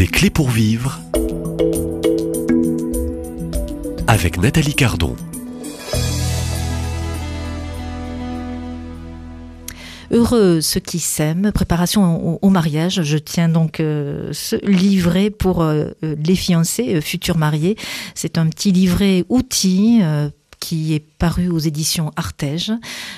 [0.00, 0.98] Des clés pour vivre
[4.06, 5.14] avec Nathalie Cardon.
[10.10, 13.02] Heureux ceux qui s'aiment, préparation au, mariage.
[13.02, 17.76] Je tiens donc euh, ce livret pour euh, les fiancés, euh, futurs mariés.
[18.14, 20.00] C'est un petit livret outil
[20.60, 22.72] qui est paru aux éditions Artege.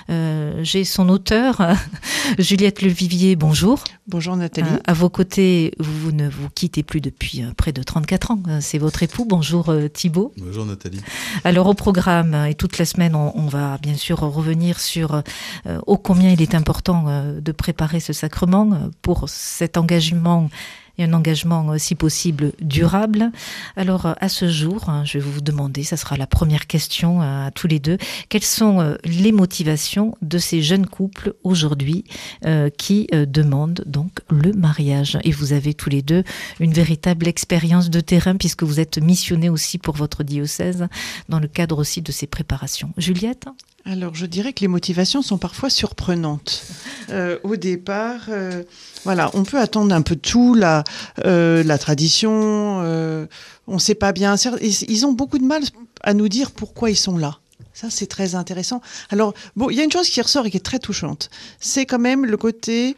[0.09, 1.61] Euh, J'ai son auteur,
[2.39, 3.83] Juliette Levivier, bonjour.
[4.09, 4.69] Bonjour Nathalie.
[4.71, 8.43] Euh, à vos côtés, vous ne vous quittez plus depuis euh, près de 34 ans.
[8.61, 9.27] C'est votre époux.
[9.29, 10.33] Bonjour Thibault.
[10.39, 11.01] Bonjour Nathalie.
[11.45, 15.23] Alors au programme, et toute la semaine, on, on va bien sûr revenir sur
[15.67, 17.05] euh, ô combien il est important
[17.41, 20.49] de préparer ce sacrement pour cet engagement
[20.99, 23.31] et un engagement, si possible, durable.
[23.77, 27.51] Alors, à ce jour, hein, je vais vous demander, ça sera la première question à
[27.55, 32.05] tous les deux, quelles sont euh, les motivations de ces jeunes couples aujourd'hui
[32.45, 35.19] euh, qui euh, demandent donc le mariage?
[35.25, 36.25] Et vous avez tous les deux
[36.61, 40.87] une véritable expérience de terrain puisque vous êtes missionné aussi pour votre diocèse
[41.29, 42.93] dans le cadre aussi de ces préparations.
[42.97, 43.49] Juliette?
[43.85, 46.63] Alors, je dirais que les motivations sont parfois surprenantes.
[47.11, 48.63] Euh, au départ, euh,
[49.05, 50.85] voilà, on peut attendre un peu tout, la,
[51.25, 53.27] euh, la tradition, euh,
[53.67, 54.37] on ne sait pas bien.
[54.61, 55.63] Ils ont beaucoup de mal
[56.03, 57.39] à nous dire pourquoi ils sont là.
[57.75, 58.81] Ça, c'est très intéressant.
[59.11, 61.31] Alors, bon, il y a une chose qui ressort et qui est très touchante.
[61.59, 62.97] C'est quand même le côté,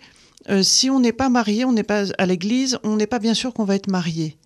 [0.51, 3.35] euh, si on n'est pas marié, on n'est pas à l'église, on n'est pas bien
[3.35, 4.37] sûr qu'on va être marié.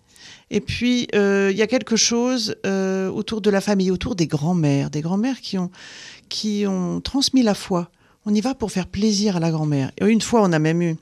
[0.51, 4.27] Et puis, euh, il y a quelque chose euh, autour de la famille, autour des
[4.27, 5.69] grands-mères, des grands-mères qui ont,
[6.27, 7.91] qui ont transmis la foi.
[8.25, 9.91] On y va pour faire plaisir à la grand-mère.
[9.99, 10.97] Et une fois, on a même eu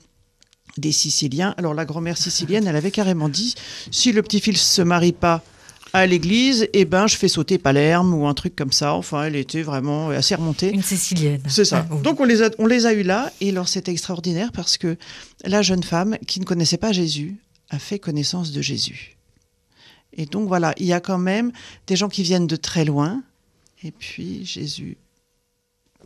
[0.78, 1.56] des Siciliens.
[1.58, 3.56] Alors, la grand-mère sicilienne, elle avait carrément dit
[3.92, 5.44] si le petit-fils se marie pas
[5.94, 8.94] à l'église, eh ben, je fais sauter Palerme ou un truc comme ça.
[8.94, 10.72] Enfin, elle était vraiment assez remontée.
[10.72, 11.42] Une Sicilienne.
[11.48, 11.86] C'est ça.
[11.90, 12.02] Ah, oui.
[12.04, 13.32] Donc, on les, a, on les a eus là.
[13.42, 14.98] Et alors, c'était extraordinaire parce que
[15.46, 17.38] la jeune femme qui ne connaissait pas Jésus
[17.70, 19.17] a fait connaissance de Jésus.
[20.14, 21.52] Et donc voilà, il y a quand même
[21.86, 23.24] des gens qui viennent de très loin,
[23.84, 24.98] et puis Jésus.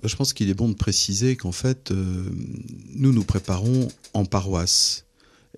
[0.03, 2.25] Je pense qu'il est bon de préciser qu'en fait, euh,
[2.95, 5.05] nous nous préparons en paroisse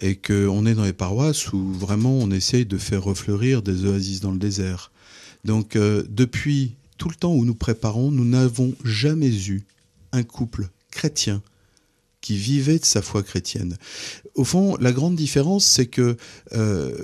[0.02, 4.20] et qu'on est dans les paroisses où vraiment on essaye de faire refleurir des oasis
[4.20, 4.92] dans le désert.
[5.46, 9.66] Donc euh, depuis tout le temps où nous préparons, nous n'avons jamais eu
[10.12, 11.42] un couple chrétien
[12.24, 13.76] qui vivait de sa foi chrétienne.
[14.36, 16.16] Au fond, la grande différence, c'est que
[16.54, 16.98] euh,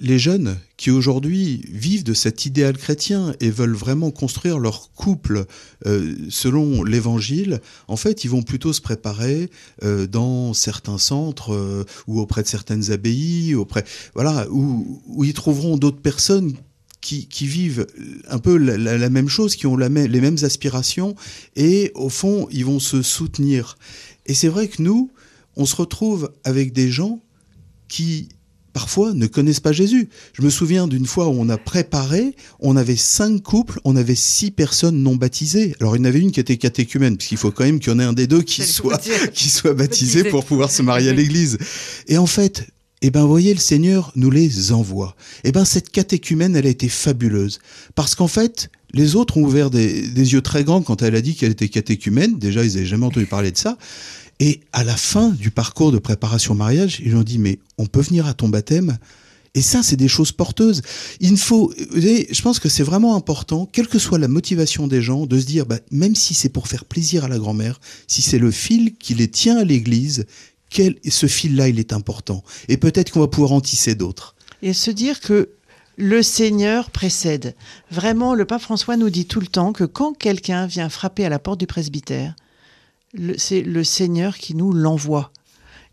[0.00, 5.44] les jeunes qui aujourd'hui vivent de cet idéal chrétien et veulent vraiment construire leur couple
[5.86, 9.50] euh, selon l'évangile, en fait, ils vont plutôt se préparer
[9.82, 16.00] euh, dans certains centres ou auprès de certaines abbayes, auprès, voilà, où, ils trouveront d'autres
[16.00, 16.54] personnes
[17.02, 17.86] qui, vivent
[18.28, 21.14] un peu la, même chose, qui ont les mêmes aspirations,
[21.54, 23.76] et au fond, ils vont se soutenir.
[24.26, 25.10] Et c'est vrai que nous,
[25.56, 27.20] on se retrouve avec des gens
[27.88, 28.28] qui
[28.72, 30.08] parfois ne connaissent pas Jésus.
[30.32, 34.16] Je me souviens d'une fois où on a préparé, on avait cinq couples, on avait
[34.16, 35.74] six personnes non baptisées.
[35.80, 37.94] Alors il y en avait une qui était catéchumène, puisqu'il faut quand même qu'il y
[37.94, 38.98] en ait un des deux qui soit,
[39.32, 41.56] qui soit baptisé, baptisé pour pouvoir se marier à l'église.
[42.08, 42.66] Et en fait,
[43.00, 45.14] eh ben, voyez, le Seigneur nous les envoie.
[45.44, 47.60] Eh ben, cette catéchumène, elle a été fabuleuse.
[47.94, 51.34] Parce qu'en fait, les autres ont ouvert des, yeux très grands quand elle a dit
[51.34, 52.38] qu'elle était catéchumène.
[52.38, 53.76] Déjà, ils n'avaient jamais entendu parler de ça.
[54.40, 57.86] Et à la fin du parcours de préparation au mariage, ils ont dit, mais on
[57.86, 58.96] peut venir à ton baptême
[59.54, 60.82] et ça, c'est des choses porteuses.
[61.20, 65.26] Il faut, je pense que c'est vraiment important, quelle que soit la motivation des gens,
[65.26, 68.38] de se dire, bah, même si c'est pour faire plaisir à la grand-mère, si c'est
[68.38, 70.26] le fil qui les tient à l'église,
[70.70, 72.42] quel, ce fil-là, il est important.
[72.68, 74.34] Et peut-être qu'on va pouvoir en tisser d'autres.
[74.62, 75.50] Et se dire que
[75.96, 77.54] le Seigneur précède.
[77.90, 81.28] Vraiment, le pape François nous dit tout le temps que quand quelqu'un vient frapper à
[81.28, 82.34] la porte du presbytère,
[83.36, 85.30] c'est le Seigneur qui nous l'envoie.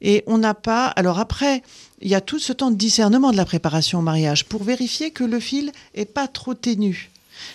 [0.01, 0.87] Et on n'a pas.
[0.87, 1.61] Alors après,
[2.01, 5.11] il y a tout ce temps de discernement de la préparation au mariage pour vérifier
[5.11, 7.11] que le fil est pas trop ténu.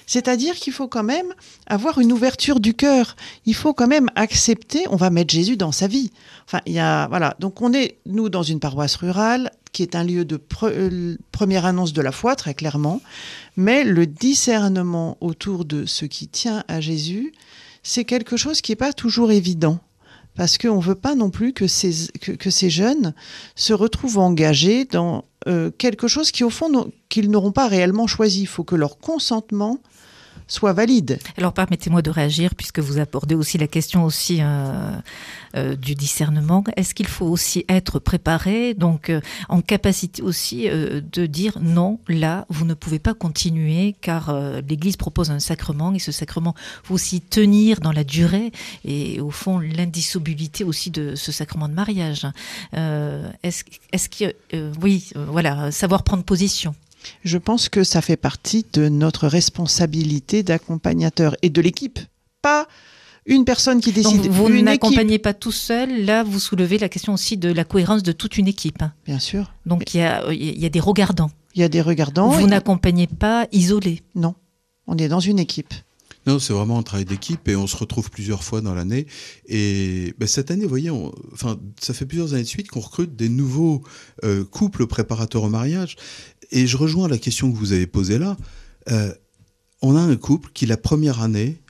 [0.07, 1.35] C'est-à-dire qu'il faut quand même
[1.67, 3.17] avoir une ouverture du cœur.
[3.45, 6.11] Il faut quand même accepter, on va mettre Jésus dans sa vie.
[6.47, 7.37] Enfin, il y a, voilà.
[7.41, 11.67] Donc, on est, nous, dans une paroisse rurale, qui est un lieu de euh, première
[11.67, 13.03] annonce de la foi, très clairement.
[13.59, 17.35] Mais le discernement autour de ce qui tient à Jésus,
[17.83, 19.79] c'est quelque chose qui n'est pas toujours évident
[20.35, 23.13] parce qu'on ne veut pas non plus que ces, que, ces jeunes
[23.55, 28.41] se retrouvent engagés dans euh, quelque chose qui, au fond, qu'ils n'auront pas réellement choisi.
[28.41, 29.81] Il faut que leur consentement
[30.49, 31.19] soit valide.
[31.37, 34.93] Alors permettez-moi de réagir puisque vous abordez aussi la question aussi euh,
[35.57, 36.63] euh, du discernement.
[36.77, 42.47] Est-ce qu'il faut aussi être préparé, donc euh, en capacité aussi de dire non, là
[42.49, 44.35] vous ne pouvez pas continuer car
[44.69, 46.55] l'Église propose un sacrement et ce sacrement
[46.85, 48.53] faut aussi tenir dans la durée
[48.85, 52.27] et au fond l'indissolubilité aussi de ce sacrement de mariage.
[52.73, 54.35] Est-ce est-ce que
[54.81, 56.75] oui, voilà, savoir prendre position.
[57.25, 61.99] Je pense que ça fait partie de notre responsabilité d'accompagnateur et de l'équipe.
[62.43, 62.67] Pas
[63.27, 64.23] une personne qui décide.
[64.23, 66.05] Donc vous n'accompagnez pas tout seul.
[66.05, 68.83] Là, vous soulevez la question aussi de la cohérence de toute une équipe.
[68.83, 68.93] hein.
[69.05, 69.53] Bien sûr.
[69.67, 71.31] Donc il y a, y a des regardants.
[71.55, 72.29] Il y a des regardants.
[72.29, 74.03] vous n'accompagnez pas isolé.
[74.15, 74.35] Non.
[74.87, 75.75] On est dans une équipe.
[76.27, 79.07] Non, c'est vraiment un travail d'équipe et on se retrouve plusieurs fois dans l'année.
[79.47, 80.91] Et ben, cette année, vous voyez,
[81.33, 83.83] enfin, ça fait plusieurs années de suite qu'on recrute des nouveaux
[84.25, 85.97] euh, couples préparateurs au mariage.
[86.51, 88.37] Et je rejoins la question que vous avez posée là.
[88.91, 89.13] Euh,
[89.83, 91.63] on a un couple qui, la première année,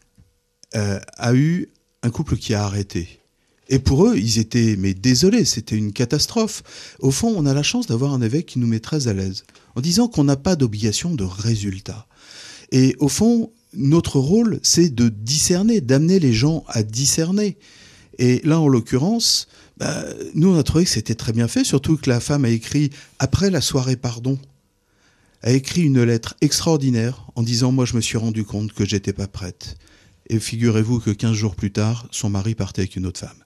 [0.74, 1.68] euh, a eu
[2.02, 3.20] un couple qui a arrêté.
[3.68, 6.62] Et pour eux, ils étaient mais désolés, c'était une catastrophe.
[7.00, 9.44] Au fond, on a la chance d'avoir un évêque qui nous met très à l'aise,
[9.74, 12.06] en disant qu'on n'a pas d'obligation de résultat.
[12.70, 17.58] Et au fond, notre rôle, c'est de discerner, d'amener les gens à discerner.
[18.18, 20.04] Et là, en l'occurrence, bah,
[20.34, 22.90] nous, on a trouvé que c'était très bien fait, surtout que la femme a écrit,
[23.18, 24.38] après la soirée pardon,
[25.42, 29.12] a écrit une lettre extraordinaire en disant, moi, je me suis rendu compte que j'étais
[29.12, 29.76] pas prête.
[30.28, 33.44] Et figurez-vous que 15 jours plus tard, son mari partait avec une autre femme.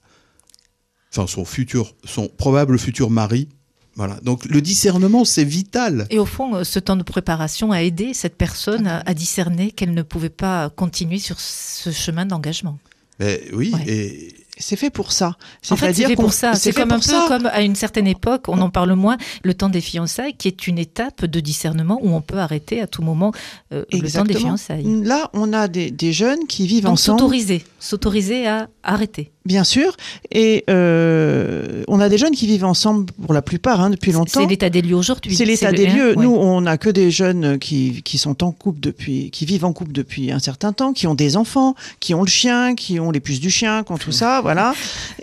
[1.11, 3.49] Enfin, son futur, son probable futur mari.
[3.95, 4.17] Voilà.
[4.23, 6.07] Donc, le discernement, c'est vital.
[6.09, 9.71] Et au fond, euh, ce temps de préparation a aidé cette personne à, à discerner
[9.71, 12.77] qu'elle ne pouvait pas continuer sur ce chemin d'engagement.
[13.19, 13.83] Mais oui, Ouais.
[13.87, 15.37] et C'est fait pour ça.
[15.71, 16.53] En fait, c'est fait pour ça.
[16.55, 17.25] C'est comme un peu ça.
[17.27, 20.67] comme à une certaine époque, on en parle moins, le temps des fiançailles, qui est
[20.67, 23.31] une étape de discernement où on peut arrêter à tout moment
[23.73, 24.85] euh, le temps des fiançailles.
[25.03, 27.19] Là, on a des, des jeunes qui vivent Donc ensemble.
[27.19, 29.31] s'autoriser, s'autoriser à arrêter.
[29.43, 29.97] Bien sûr.
[30.31, 34.41] Et euh, on a des jeunes qui vivent ensemble pour la plupart hein, depuis longtemps.
[34.41, 35.35] C'est l'état des lieux aujourd'hui.
[35.35, 36.17] C'est l'état des hein, lieux.
[36.17, 36.23] ouais.
[36.23, 39.73] Nous, on n'a que des jeunes qui, qui sont en couple depuis, qui vivent en
[39.73, 43.09] couple depuis un certain temps, qui ont des enfants, qui ont le chien, qui ont
[43.09, 44.75] les puces du chien, qui ont tout ça, voilà.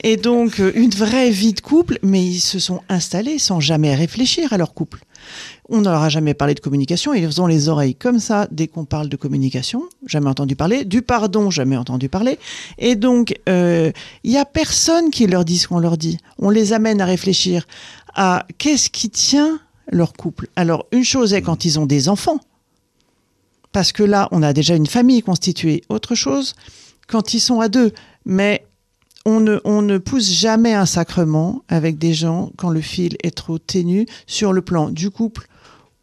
[0.03, 3.94] Et donc, euh, une vraie vie de couple, mais ils se sont installés sans jamais
[3.94, 4.99] réfléchir à leur couple.
[5.69, 7.15] On ne leur a jamais parlé de communication.
[7.15, 9.85] Ils ont les oreilles comme ça dès qu'on parle de communication.
[10.06, 10.85] Jamais entendu parler.
[10.85, 12.38] Du pardon, jamais entendu parler.
[12.79, 13.93] Et donc, euh,
[14.25, 16.19] il y a personne qui leur dit ce qu'on leur dit.
[16.38, 17.67] On les amène à réfléchir
[18.15, 19.61] à qu'est-ce qui tient
[19.91, 20.49] leur couple.
[20.56, 22.41] Alors, une chose est quand ils ont des enfants.
[23.73, 25.82] Parce que là, on a déjà une famille constituée.
[25.88, 26.55] Autre chose,
[27.06, 27.93] quand ils sont à deux.
[28.25, 28.65] Mais
[29.25, 33.37] on ne, on ne pousse jamais un sacrement avec des gens quand le fil est
[33.37, 35.47] trop ténu sur le plan du couple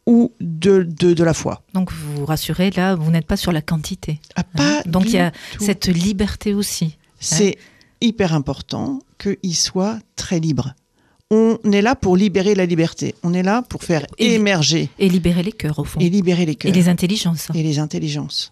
[0.05, 1.63] ou de, de, de la foi.
[1.73, 4.19] Donc vous vous rassurez, là, vous n'êtes pas sur la quantité.
[4.35, 4.43] Ah, hein.
[4.55, 5.63] pas Donc il y a tout.
[5.63, 6.97] cette liberté aussi.
[7.19, 7.57] C'est
[8.01, 10.75] hyper important qu'ils soient très libres.
[11.31, 13.15] On est là pour libérer la liberté.
[13.23, 15.99] On est là pour faire Et- émerger Et libérer les cœurs, au fond.
[15.99, 17.47] et libérer les Et cœurs les intelligences.
[17.55, 18.51] et les intelligences.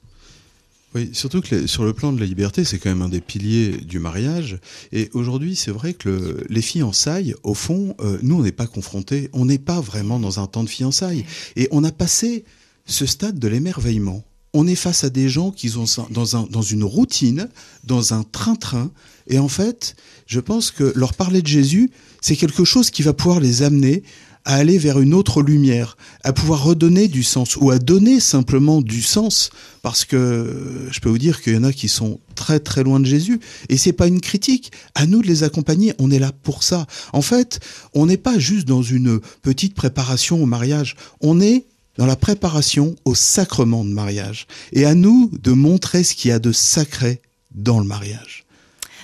[0.96, 3.22] Oui, surtout que les- sur le plan de la liberté, c'est quand même un des
[3.22, 4.60] piliers du mariage.
[4.92, 8.68] Et aujourd'hui, c'est vrai que le- les fiançailles, au fond, euh, nous, on n'est pas
[8.68, 11.26] confrontés, on n'est pas vraiment dans un temps de fiançailles.
[11.56, 12.46] Et on a passé
[12.86, 14.24] ce stade de l'émerveillement.
[14.54, 17.50] On est face à des gens qui sont dans, un, dans une routine,
[17.86, 18.92] dans un train-train.
[19.28, 19.96] Et en fait,
[20.28, 21.90] je pense que leur parler de Jésus,
[22.22, 24.04] c'est quelque chose qui va pouvoir les amener
[24.46, 28.82] à aller vers une autre lumière, à pouvoir redonner du sens ou à donner simplement
[28.82, 29.50] du sens
[29.82, 33.00] parce que je peux vous dire qu'il y en a qui sont très très loin
[33.00, 36.32] de Jésus et c'est pas une critique, à nous de les accompagner, on est là
[36.44, 36.88] pour ça.
[37.14, 37.60] En fait,
[37.94, 41.66] on n'est pas juste dans une petite préparation au mariage, on est
[41.98, 46.32] dans la préparation au sacrement de mariage et à nous de montrer ce qu'il y
[46.32, 47.22] a de sacré
[47.54, 48.43] dans le mariage.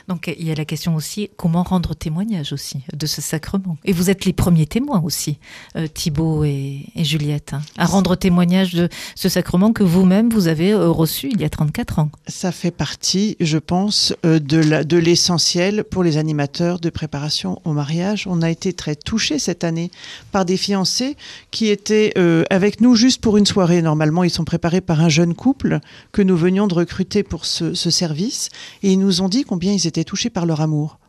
[0.09, 3.93] Donc il y a la question aussi, comment rendre témoignage aussi de ce sacrement Et
[3.93, 5.37] vous êtes les premiers témoins aussi,
[5.75, 10.47] euh, Thibaut et, et Juliette, hein, à rendre témoignage de ce sacrement que vous-même vous
[10.47, 12.09] avez euh, reçu il y a 34 ans.
[12.27, 18.25] Ça fait partie, je pense, euh, de l'essentiel pour les animateurs de préparation au mariage.
[18.27, 19.91] On a été très touchés cette année
[20.31, 21.17] par des fiancés
[21.51, 23.81] qui étaient euh, avec nous juste pour une soirée.
[23.83, 25.79] Normalement, ils sont préparés par un jeune couple
[26.11, 28.49] que nous venions de recruter pour ce service.
[28.81, 30.99] Et ils nous ont dit combien ils étaient touchés par leur amour.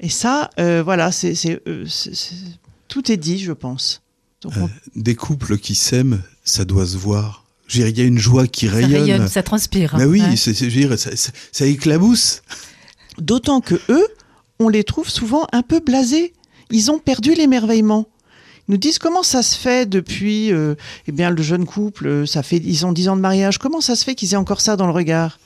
[0.00, 2.34] Et ça, euh, voilà, c'est c'est, euh, c'est- c'est-
[2.88, 4.02] tout est dit, je pense.
[4.42, 7.44] Donc, on- Euh, des couples qui s'aiment, ça doit se voir.
[7.74, 8.92] Il y a une joie qui Ça rayonne.
[9.02, 9.94] rayonne, ça transpire.
[9.96, 10.34] Mais oui, hein.
[10.36, 12.42] c'est- c'est- je veux dire, ça, ça- ça éclabousse.
[13.18, 14.06] D'autant que eux,
[14.58, 16.32] on les trouve souvent un peu blasés.
[16.70, 18.08] Ils ont perdu l'émerveillement.
[18.68, 20.74] Ils nous disent comment ça se fait depuis, euh,
[21.06, 23.94] eh bien, le jeune couple, ça fait, ils ont 10 ans de mariage, comment ça
[23.96, 25.38] se fait qu'ils aient encore ça dans le regard?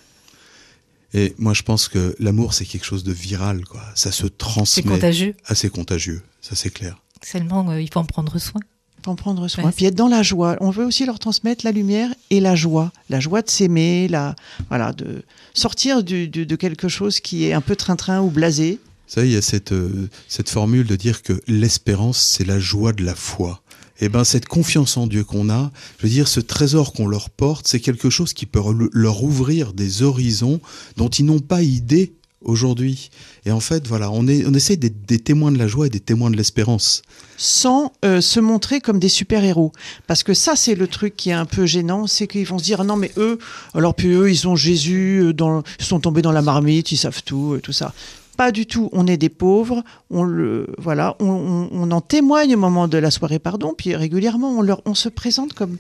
[1.15, 3.83] Et moi, je pense que l'amour, c'est quelque chose de viral, quoi.
[3.95, 4.83] Ça se C'est transmet.
[4.83, 5.35] contagieux.
[5.47, 6.97] Assez contagieux, ça c'est clair.
[7.23, 8.61] Seulement, euh, il faut en prendre soin.
[9.05, 9.65] Faut en prendre soin.
[9.65, 10.57] Ouais, Puis être dans la joie.
[10.61, 12.93] On veut aussi leur transmettre la lumière et la joie.
[13.09, 14.35] La joie de s'aimer, la,
[14.69, 15.23] voilà, de
[15.55, 18.81] sortir du- du- de quelque chose qui est un peu train-train ou blasé.
[19.09, 22.59] Vous savez, il y a cette, euh, cette formule de dire que l'espérance, c'est la
[22.59, 23.63] joie de la foi.
[24.01, 27.31] Et ben cette confiance en Dieu qu'on a, je veux dire, ce trésor qu'on leur
[27.31, 28.61] porte, c'est quelque chose qui peut
[28.93, 30.61] leur ouvrir des horizons
[30.97, 32.13] dont ils n'ont pas idée
[32.43, 33.11] aujourd'hui.
[33.45, 35.91] Et en fait, voilà, on, est, on essaie d'être des témoins de la joie et
[35.91, 37.03] des témoins de l'espérance.
[37.37, 39.73] sans euh, se montrer comme des super-héros.
[40.07, 42.65] Parce que ça, c'est le truc qui est un peu gênant, c'est qu'ils vont se
[42.65, 43.39] dire, non, mais eux,
[43.75, 47.23] alors puis eux, ils ont Jésus, euh, ils sont tombés dans la marmite, ils savent
[47.25, 47.93] tout, euh, tout ça.
[48.37, 48.89] Pas du tout.
[48.93, 49.83] On est des pauvres.
[50.11, 53.75] On le, voilà, on, en témoigne au moment de la soirée, pardon.
[53.77, 55.79] Puis régulièrement, on, leur, on se présente comme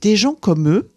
[0.00, 0.88] des gens comme eux.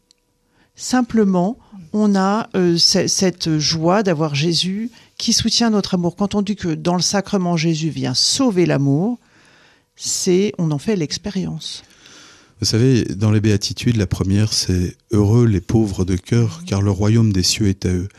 [0.75, 1.57] Simplement,
[1.93, 6.15] on a euh, ce- cette joie d'avoir Jésus qui soutient notre amour.
[6.15, 9.17] Quand on dit que dans le sacrement, Jésus vient sauver l'amour,
[9.95, 11.83] c'est on en fait l'expérience.
[12.59, 16.91] Vous savez, dans les béatitudes, la première, c'est Heureux les pauvres de cœur, car le
[16.91, 18.09] royaume des cieux est à eux.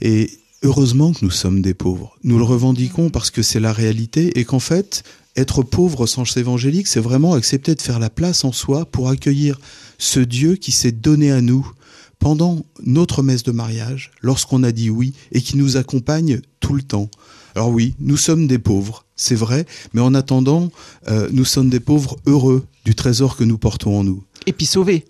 [0.00, 0.30] Et
[0.64, 2.16] heureusement que nous sommes des pauvres.
[2.24, 5.04] Nous le revendiquons parce que c'est la réalité et qu'en fait,
[5.36, 9.08] être pauvre au sens évangélique, c'est vraiment accepter de faire la place en soi pour
[9.08, 9.60] accueillir
[9.98, 11.70] ce Dieu qui s'est donné à nous
[12.18, 16.82] pendant notre messe de mariage, lorsqu'on a dit oui, et qui nous accompagne tout le
[16.82, 17.10] temps.
[17.54, 20.70] Alors oui, nous sommes des pauvres, c'est vrai, mais en attendant,
[21.08, 24.24] euh, nous sommes des pauvres heureux du trésor que nous portons en nous.
[24.46, 25.04] Et puis sauver.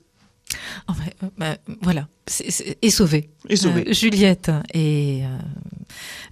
[0.88, 2.08] Euh, bah, voilà,
[2.82, 3.30] et sauvé.
[3.48, 3.54] Et.
[3.66, 5.38] Euh, Juliette et euh,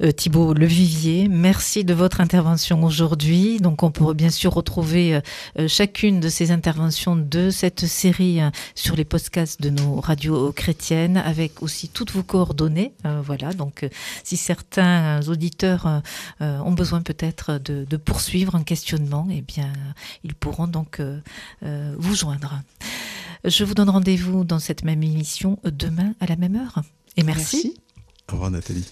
[0.02, 3.58] euh, Thibault Levivier, merci de votre intervention aujourd'hui.
[3.58, 5.20] Donc, on peut bien sûr retrouver
[5.58, 10.52] euh, chacune de ces interventions de cette série euh, sur les podcasts de nos radios
[10.52, 12.92] chrétiennes, avec aussi toutes vos coordonnées.
[13.04, 13.52] Voilà.
[13.52, 13.86] Donc,
[14.24, 16.02] si certains auditeurs
[16.40, 19.72] ont besoin peut-être de, de poursuivre un questionnement, eh bien,
[20.24, 21.00] ils pourront donc
[21.60, 22.60] vous joindre.
[23.44, 26.82] Je vous donne rendez-vous dans cette même émission demain à la même heure.
[27.16, 27.72] Et merci.
[27.74, 27.80] Merci.
[28.28, 28.86] Au revoir Nathalie.